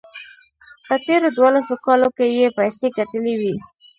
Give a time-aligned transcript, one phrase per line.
[0.85, 3.55] په تېرو دولسو کالو کې یې پیسې ګټلې وې.